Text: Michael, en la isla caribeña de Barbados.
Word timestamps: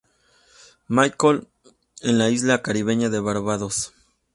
Michael, 0.87 1.47
en 2.01 2.17
la 2.17 2.29
isla 2.31 2.63
caribeña 2.63 3.09
de 3.11 3.19
Barbados. 3.19 3.93